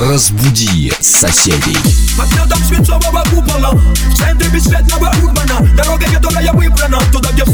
Разбуди 0.00 0.90
соседей. 0.98 1.76
Под 2.16 2.26
свинцового 2.64 3.22
купола 3.24 3.72
В 3.72 4.16
центре 4.16 4.48
бесцветного 4.48 5.12
урбана 5.22 5.60
Дорога, 5.76 6.06
которая 6.10 6.50
выбрана 6.54 6.98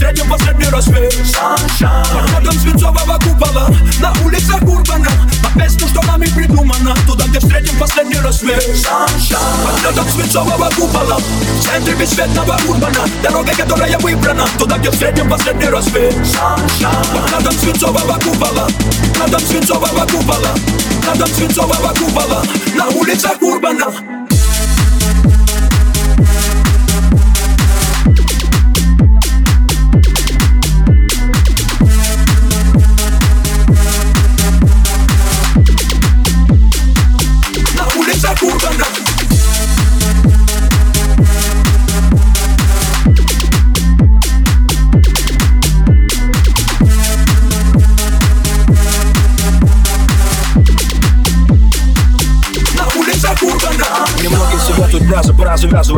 Среднем 0.07 0.31
последний 0.31 0.69
рассвет. 0.71 1.13
Под 1.41 2.31
медом 2.31 2.53
свинцового 2.61 3.19
купола 3.25 3.69
На 4.01 4.13
улицах 4.25 4.63
урбана. 4.63 5.11
По 5.43 5.59
песню, 5.59 5.89
что 5.89 6.01
нами 6.07 6.27
придумано. 6.27 6.95
Туда, 7.09 7.25
где 7.27 7.41
встретим 7.41 7.77
последний 7.77 8.21
рассвет. 8.21 8.63
Под 8.63 9.85
медом 9.85 10.09
свинцового 10.09 10.71
купола. 10.77 11.17
В 11.19 11.65
центре 11.65 11.95
бесцветного 11.97 12.57
урбана. 12.69 13.05
Дорога, 13.21 13.51
которая 13.51 13.99
выбрана. 13.99 14.47
Туда, 14.61 14.79
где 14.79 14.91
в 14.91 14.95
среднем 14.95 15.29
последний 15.29 15.67
рассвет. 15.67 16.15
Под 16.15 17.41
медом 17.41 17.53
свинцового 17.55 18.15
купола. 18.21 18.69
Надом 19.19 19.41
свинцового 19.41 20.07
купола. 20.07 20.55
Надом 21.05 21.29
свинцового 21.35 21.93
купола. 21.99 22.45
На 22.77 22.87
улицах 22.91 23.43
урбана 23.43 24.16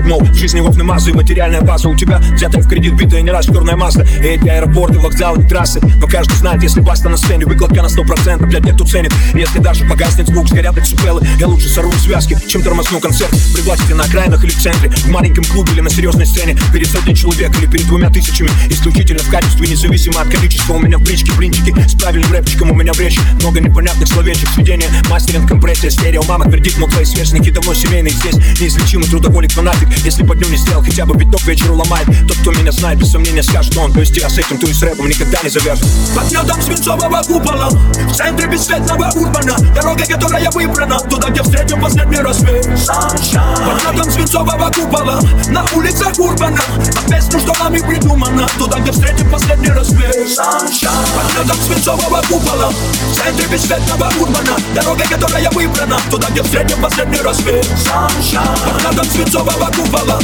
No. 0.08 0.37
Жизни 0.38 0.60
массы 0.88 1.10
и 1.10 1.12
материальная 1.12 1.60
база 1.60 1.88
У 1.88 1.96
тебя 1.96 2.18
взятая 2.18 2.62
в 2.62 2.68
кредит, 2.68 2.94
битая 2.94 3.22
не 3.22 3.30
раз 3.30 3.46
черная 3.46 3.76
масса 3.76 4.06
И 4.20 4.26
эти 4.26 4.48
аэропорты, 4.48 4.98
вокзалы, 4.98 5.46
трассы 5.46 5.80
Но 6.00 6.06
каждый 6.06 6.36
знает, 6.36 6.62
если 6.62 6.80
баста 6.80 7.08
на 7.08 7.16
сцене 7.16 7.44
Выкладка 7.44 7.82
на 7.82 7.88
сто 7.88 8.04
процентов, 8.04 8.48
блядь, 8.48 8.72
кто 8.72 8.84
ценит. 8.84 9.12
Если 9.34 9.58
даже 9.58 9.84
погаснет 9.84 10.28
звук, 10.28 10.48
сгорят 10.48 10.78
эти 10.78 10.86
супелы 10.86 11.26
Я 11.38 11.48
лучше 11.48 11.68
сорву 11.68 11.92
связки, 11.92 12.38
чем 12.48 12.62
тормозну 12.62 13.00
концерт. 13.00 13.30
Пригласите 13.54 13.94
на 13.94 14.04
окраинах 14.04 14.42
или 14.44 14.50
в 14.50 14.62
центре 14.62 14.90
В 14.90 15.08
маленьком 15.08 15.44
клубе 15.44 15.72
или 15.72 15.80
на 15.80 15.90
серьезной 15.90 16.26
сцене. 16.26 16.56
Перед 16.72 16.86
сотней 16.86 17.14
человек 17.14 17.58
или 17.58 17.66
перед 17.66 17.86
двумя 17.86 18.08
тысячами 18.08 18.50
Исключительно 18.70 19.20
в 19.20 19.30
качестве, 19.30 19.66
независимо 19.66 20.20
от 20.20 20.28
количества. 20.28 20.74
У 20.74 20.78
меня 20.78 20.98
в 20.98 21.02
бричке 21.02 21.32
блинчики 21.32 21.74
С 21.86 22.00
правильным 22.00 22.30
рэпчиком 22.32 22.70
у 22.70 22.74
меня 22.74 22.92
в 22.92 23.00
речи 23.00 23.20
Много 23.40 23.60
непонятных 23.60 24.08
словечек, 24.08 24.48
сведения 24.50 24.88
Мастеринг, 25.10 25.48
компрессия, 25.48 25.90
стерео. 25.90 26.22
Мама 26.28 26.44
твердит, 26.44 26.78
мол, 26.78 26.88
твои 26.88 27.04
сверстники 27.04 27.50
давно 27.50 27.74
семейные 27.74 28.12
Здесь 28.12 28.36
неизлечимый 28.60 29.08
трудоголик 29.08 29.52
фанатик 29.52 29.88
Если 30.04 30.27
по 30.28 30.34
дню 30.34 30.48
не 30.50 30.56
сделал 30.58 30.82
хотя 30.82 31.06
бы 31.06 31.16
биток 31.16 31.42
вечеру 31.44 31.74
ломает. 31.74 32.06
Тот, 32.28 32.36
кто 32.38 32.52
меня 32.52 32.70
знает, 32.70 32.98
без 32.98 33.10
сомнения 33.10 33.42
скажет 33.42 33.74
он 33.78 33.92
То 33.92 34.00
есть 34.00 34.14
я 34.16 34.28
с 34.28 34.36
этим, 34.36 34.58
то 34.58 34.66
и 34.66 34.72
с 34.74 34.82
рэпом 34.82 35.08
никогда 35.08 35.38
не 35.42 35.48
завяжу 35.48 35.82
Под 36.14 36.30
медом 36.30 36.60
свинцового 36.60 37.22
купола 37.22 37.68
В 37.70 38.14
центре 38.14 38.46
бесцветного 38.46 39.10
урбана. 39.14 39.56
Дорога, 39.74 40.04
которая 40.04 40.50
выбрана 40.50 40.98
Туда, 40.98 41.30
где 41.30 41.42
встретим 41.42 41.80
последний 41.80 42.18
рассвет. 42.18 42.66
Под 42.66 43.84
медом 43.84 44.10
свинцового 44.10 44.70
купола 44.70 45.20
На 45.48 45.64
улицах 45.74 46.18
урбана. 46.18 46.60
По 46.94 47.10
песню, 47.10 47.40
что 47.40 47.54
нами 47.64 47.78
придумано 47.78 48.46
Туда, 48.58 48.80
где 48.80 48.92
встретим 48.92 49.30
последний 49.30 49.70
рассвет. 49.70 50.36
Под 50.36 51.38
медом 51.38 51.56
свинцового 51.66 52.20
купола 52.28 52.70
В 53.12 53.16
центре 53.16 53.46
бесцветного 53.46 54.12
урбана. 54.20 54.56
Дорога, 54.74 55.04
которая 55.08 55.50
выбрана 55.52 55.98
Туда, 56.10 56.28
где 56.30 56.42
встретим 56.42 56.82
последний 56.82 57.20
рассвет. 57.20 57.66
Под 57.86 58.84
медом 58.84 59.06
свинцового 59.06 59.70
купола 59.74 60.17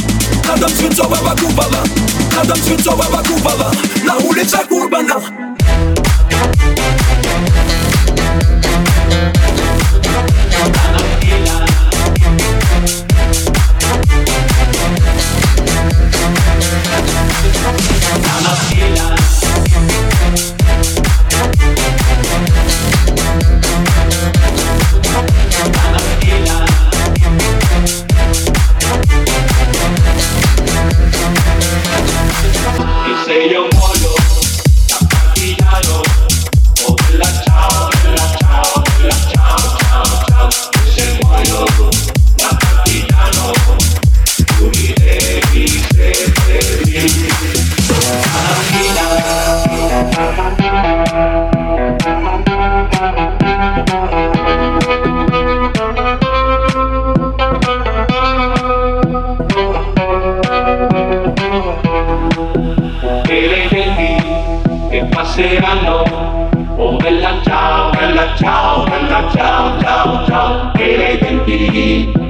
Надом 0.47 0.69
свинцового 0.69 1.35
купола 1.35 1.83
Надом 2.35 2.57
свинцового 2.57 3.23
купола 3.23 3.71
На 4.03 4.17
улицах 4.17 4.69
урбана 4.71 5.21
Y 6.47 7.14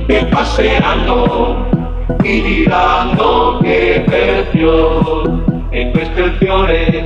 siempre 0.06 0.26
paseando 0.32 1.66
y 2.24 2.42
mirando 2.42 3.60
que 3.62 4.04
perdió. 4.08 5.24
En 5.72 5.92
cuestiones 5.92 7.04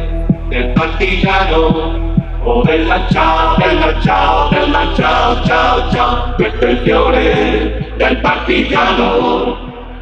del 0.50 0.74
partillano 0.74 2.14
o 2.46 2.64
del 2.64 2.88
lanchao, 2.88 3.58
del 3.58 3.80
lanchao, 3.80 4.50
del 4.52 4.72
lanchao, 4.72 5.44
chao, 5.44 5.92
chao, 5.92 6.36
cuestiones 6.38 7.98
del 7.98 8.22
partillano, 8.22 9.58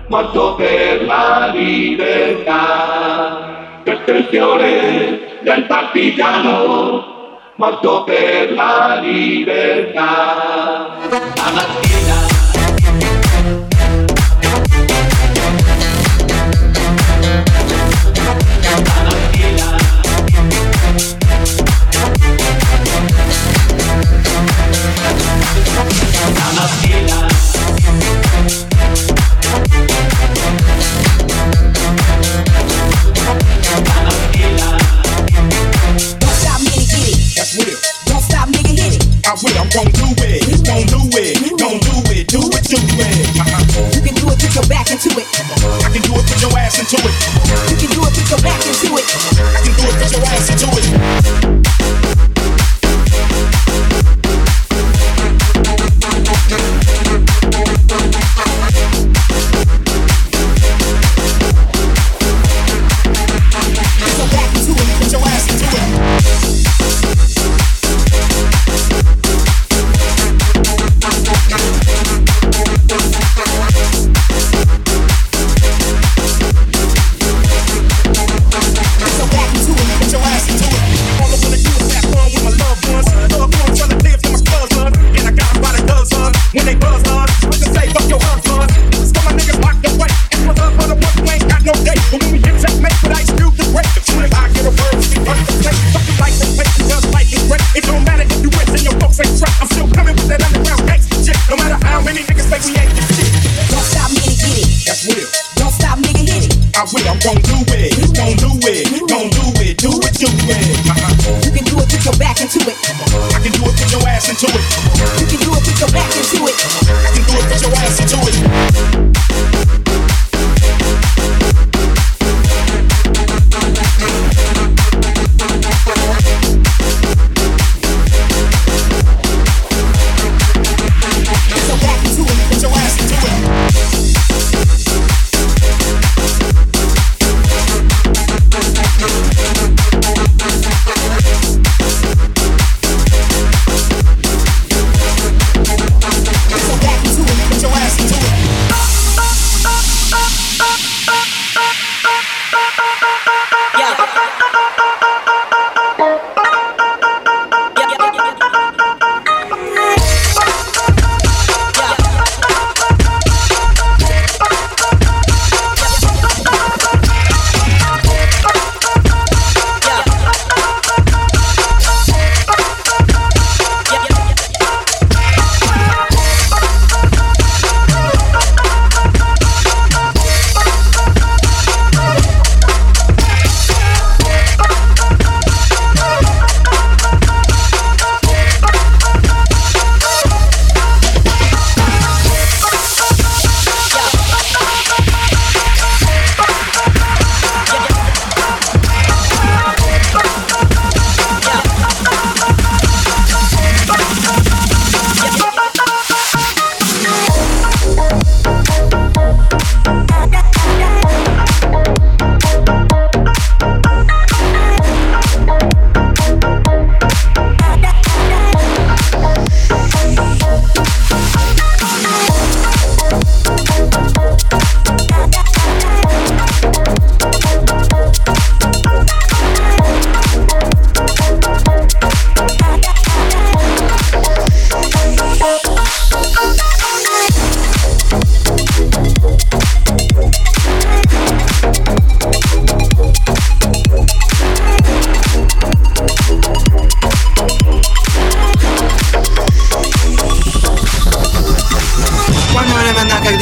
cuanto 0.09 0.57
ver 0.57 1.03
la 1.03 1.53
libertad, 1.53 3.37
cuestiones 4.05 5.43
del 5.45 5.63
partillano 5.65 7.15
muerto 7.57 8.03
per 8.03 8.51
la 8.51 8.99
libertà. 9.01 10.95
La 11.09 11.51
mattina 11.55 12.26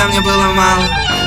когда 0.05 0.07
мне 0.07 0.21
было 0.21 0.53
мало. 0.53 0.83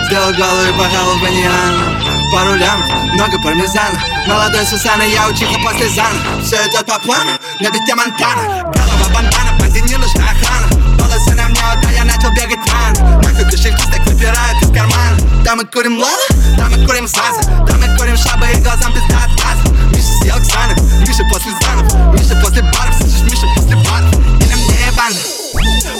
Сделал 0.06 0.32
голову 0.32 0.62
и 0.62 0.72
пожал 0.72 1.16
в 1.16 1.22
баньян 1.22 2.32
По 2.32 2.44
рулям 2.44 2.82
много 3.12 3.38
пармезана 3.42 4.00
Молодой 4.26 4.64
Сусана, 4.64 5.02
я 5.02 5.28
учиха 5.28 5.58
после 5.62 5.88
зана 5.90 6.18
Все 6.42 6.56
идет 6.66 6.86
по 6.86 6.98
плану, 6.98 7.32
но 7.60 7.68
ведь 7.68 7.94
Монтана. 7.94 8.62
Голова 8.72 9.08
бандана, 9.12 9.58
пози 9.58 9.82
не 9.82 9.96
нужна 9.96 10.24
охрана. 10.30 10.66
Волосы 10.98 11.34
на 11.34 11.48
мне, 11.48 11.60
да 11.82 11.90
я 11.90 12.04
начал 12.04 12.30
бегать 12.30 12.58
рано 12.72 13.20
Нахуй 13.22 13.44
кошельки 13.50 13.84
так 13.90 14.06
выпирают 14.06 14.62
из 14.62 14.68
кармана. 14.68 15.44
Там 15.44 15.58
мы 15.58 15.64
курим 15.66 15.98
лава, 15.98 16.16
там 16.56 16.70
мы 16.70 16.86
курим 16.86 17.06
саза. 17.06 17.42
Там 17.66 17.80
мы 17.80 17.98
курим 17.98 18.16
шабы 18.16 18.46
и 18.46 18.60
глазам 18.60 18.92
без 18.94 19.02
отказа 19.02 19.68
Миша 19.90 20.12
съел 20.22 20.36
Оксана, 20.36 20.74
Миша 21.06 21.24
после 21.30 21.52
занов, 21.60 21.92
Миша 22.14 22.40
после 22.42 22.62
баров, 22.62 22.94
слышишь, 22.96 23.22
Миша 23.22 23.46
после 23.56 23.76
баров. 23.76 24.14
Или 24.40 24.54
мне 24.54 24.92
банда 24.96 25.20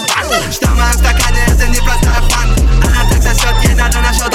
Банда, 0.08 0.52
что 0.52 0.66
в 0.66 0.76
моем 0.76 0.92
стакане, 0.92 1.40
это 1.48 1.66
не 1.68 1.78
просто 1.80 2.10
shot 3.38 3.64
in 3.70 3.78
and 3.78 3.94
a 3.94 4.12
shot. 4.12 4.27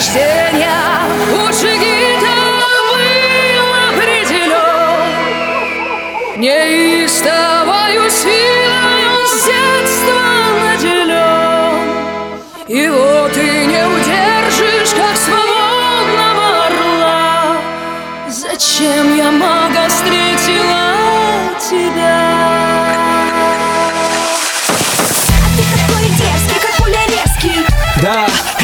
cheia. 0.00 0.57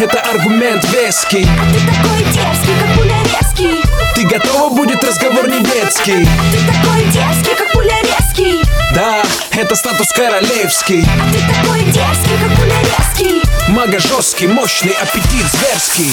Это 0.04 0.20
аргумент 0.20 0.84
веский. 0.90 1.44
Ты 1.44 1.80
такой 1.80 2.18
дерзкий, 2.24 2.74
как 2.78 2.94
пуля 2.94 3.16
резкий. 3.22 3.82
Ты 4.14 4.26
готова 4.26 4.74
будет 4.74 5.02
разговор 5.02 5.48
не 5.48 5.60
детский 5.60 6.28
Ты 6.52 6.58
такой 6.66 7.04
дерзкий, 7.06 7.54
как 7.56 7.72
пуля 7.72 7.96
резкий. 8.02 8.62
Да, 8.94 9.22
это 9.52 9.74
статус 9.74 10.12
королевский. 10.12 11.02
Ты 11.02 11.38
такой 11.40 11.84
дерзкий, 11.84 12.36
как 12.38 12.58
пуля 12.58 12.76
резкий. 12.82 13.42
Мага 13.68 13.98
жесткий, 13.98 14.46
мощный, 14.46 14.92
аппетит 14.92 15.46
зверский 15.50 16.12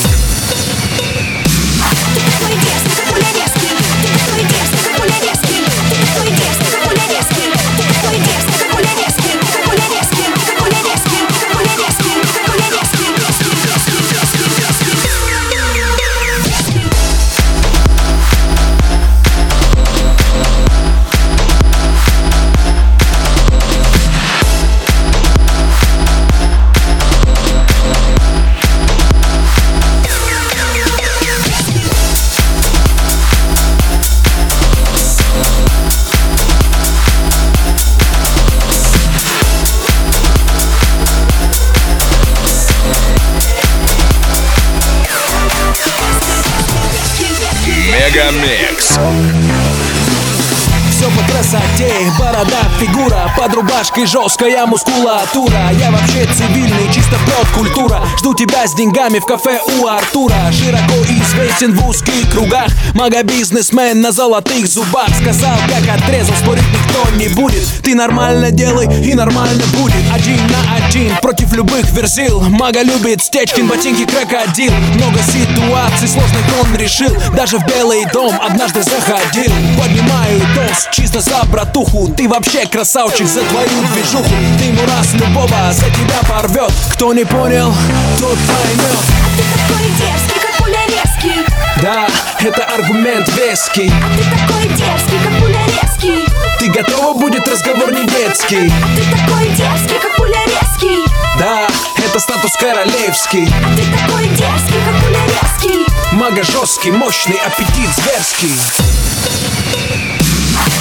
рубашкой 53.81 54.05
жесткая 54.05 54.65
мускулатура. 54.67 55.71
Я 55.79 55.91
вообще 55.91 56.27
цивильный, 56.37 56.93
чисто 56.93 57.15
проф-культура 57.25 58.01
Жду 58.17 58.35
тебя 58.35 58.67
с 58.67 58.75
деньгами 58.75 59.17
в 59.17 59.25
кафе 59.25 59.59
у 59.79 59.87
Артура. 59.87 60.35
Широко 60.51 61.01
известен 61.03 61.73
в 61.73 61.87
узких 61.87 62.29
кругах. 62.31 62.67
Мага-бизнесмен 62.93 63.99
на 63.99 64.11
золотых 64.11 64.67
зубах. 64.67 65.09
Сказал, 65.19 65.57
как 65.67 65.97
отрезал, 65.97 66.35
спорить 66.35 66.63
никто 66.71 67.15
не 67.15 67.29
будет. 67.29 67.63
Ты 67.83 67.95
нормально 67.95 68.51
делай 68.51 68.85
и 69.03 69.15
нормально 69.15 69.63
будет. 69.77 69.95
Один 70.13 70.37
на 70.47 70.85
один 70.85 71.15
против 71.17 71.53
любых 71.53 71.89
верзил. 71.91 72.41
Мага 72.41 72.83
любит 72.83 73.23
стечкин, 73.23 73.67
ботинки 73.67 74.05
крокодил. 74.05 74.71
Много 74.95 75.19
ситуаций 75.23 76.07
сложных 76.07 76.43
он 76.61 76.75
решил. 76.75 77.09
Даже 77.35 77.57
в 77.57 77.65
Белый 77.65 78.05
дом 78.13 78.39
однажды 78.39 78.83
заходил. 78.83 79.51
Поднимаю 79.81 80.41
тост 80.55 80.91
чисто 80.91 81.21
за 81.21 81.43
братуху. 81.45 82.09
Ты 82.15 82.27
вообще 82.29 82.67
красавчик 82.67 83.27
за 83.27 83.41
твою 83.41 83.70
движуху 83.93 84.35
Ты 84.57 84.65
ему 84.65 84.81
раз 84.85 85.13
любого 85.13 85.71
за 85.71 85.85
тебя 85.85 86.19
порвет. 86.27 86.71
Кто 86.93 87.13
не 87.13 87.25
понял, 87.25 87.73
тот 88.19 88.37
поймет. 88.37 88.99
Ты 89.37 89.43
такой 89.43 89.87
дерзкий, 89.91 90.39
как 90.41 90.57
пуля 90.57 90.79
резкий 90.87 91.45
Да, 91.81 92.07
это 92.39 92.63
аргумент 92.65 93.27
веский. 93.37 93.89
Ты 93.89 94.23
такой 94.23 94.67
дерзкий, 94.69 95.19
как 95.23 95.39
пуля 95.39 95.59
резкий 95.67 96.25
Ты 96.59 96.67
готова 96.69 97.13
будет 97.17 97.47
разговор 97.47 97.91
не 97.93 98.05
детский? 98.05 98.71
Ты 98.95 99.03
такой 99.11 99.47
дерзкий, 99.49 99.99
как 100.01 100.15
пуля 100.17 100.39
резкий 100.45 101.05
Да, 101.39 101.67
это 102.03 102.19
статус 102.19 102.51
королевский. 102.59 103.45
Ты 103.45 103.83
такой 103.97 104.25
дерзкий, 104.27 104.81
как 104.85 105.01
пуля 105.01 105.19
резкий 105.25 105.85
Мага 106.11 106.43
жесткий, 106.43 106.91
мощный, 106.91 107.39
аппетит 107.45 107.89
зверский. 107.95 108.53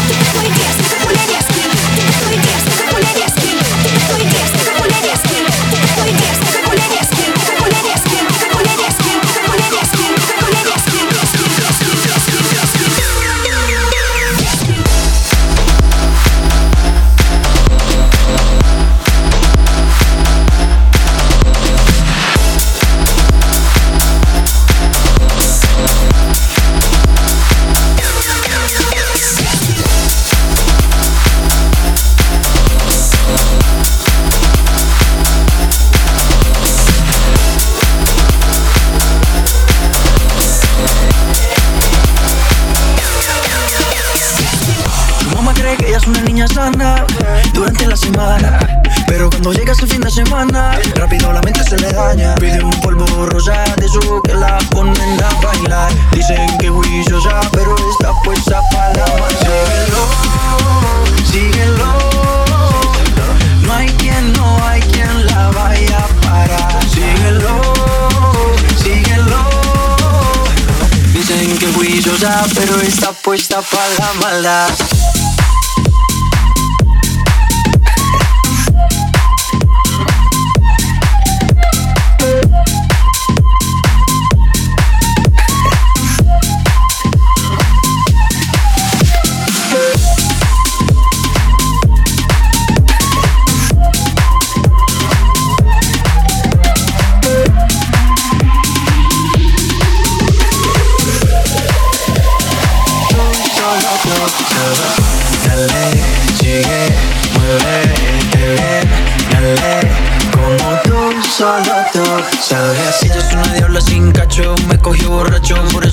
Ты 0.09 0.14
такой 0.14 0.49
дерзкий, 0.49 0.85
как 0.90 0.99
пуля 1.06 1.20
резкий 1.28 1.62
Ты 1.70 2.12
такой 2.12 2.35
дерзкий, 2.37 2.50
как 3.00 3.29
juiciosa, 72.20 72.44
pero 72.54 72.80
está 72.80 73.12
puesta 73.12 73.62
para 73.62 73.88
la 73.98 74.12
maldad. 74.20 75.19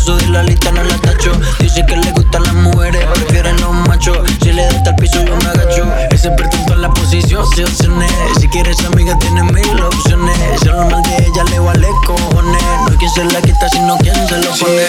Eso 0.07 0.15
de 0.15 0.27
la 0.29 0.41
lista 0.41 0.71
no 0.71 0.83
la 0.83 0.95
tacho. 0.99 1.33
Dice 1.59 1.85
que 1.85 1.97
le 1.97 2.11
gustan 2.11 2.43
las 2.43 2.53
mujeres, 2.53 3.05
prefieren 3.13 3.59
los 3.59 3.73
machos. 3.73 4.17
Si 4.41 4.53
le 4.53 4.63
das 4.63 4.87
al 4.87 4.95
piso 4.95 5.21
yo 5.25 5.35
me 5.35 5.49
agacho. 5.49 5.85
Ese 6.11 6.29
pretento 6.31 6.73
en 6.73 6.81
la 6.81 6.89
posición, 6.91 7.45
se 7.53 7.65
opciones. 7.65 8.09
Si 8.39 8.47
quieres 8.47 8.79
amiga 8.85 9.19
tienes 9.19 9.43
mil 9.43 9.83
opciones. 9.83 10.37
Si 10.61 10.67
lo 10.67 10.85
mal 10.89 11.03
de 11.03 11.17
ella 11.25 11.43
le 11.49 11.59
vale 11.59 11.87
cojones. 12.05 12.63
No 12.63 12.87
hay 12.89 12.97
quien 12.97 13.11
se 13.11 13.25
la 13.25 13.41
quita, 13.41 13.67
sino 13.69 13.97
quien 13.97 14.15
se 14.15 14.37
lo 14.37 14.51
pone. 14.51 14.87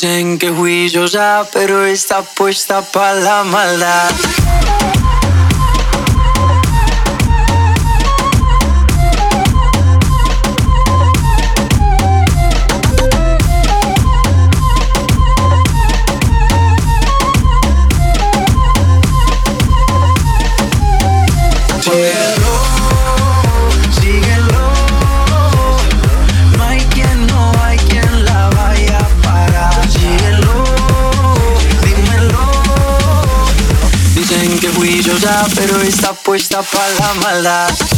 Dicen 0.00 0.38
que 0.38 0.50
juiciosa, 0.50 1.44
pero 1.52 1.84
está 1.84 2.22
puesta 2.22 2.82
para 2.82 3.14
la 3.14 3.42
maldad. 3.42 4.08
brillo 34.88 35.18
ya, 35.18 35.46
pero 35.54 35.82
está 35.82 36.14
puesta 36.14 36.62
para 36.62 36.88
la 36.94 37.14
maldad. 37.20 37.97